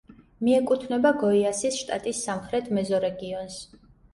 მიეკუთვნება 0.45 1.11
გოიასის 1.25 1.77
შტატის 1.81 2.25
სამხრეთ 2.29 2.73
მეზორეგიონს. 2.79 3.63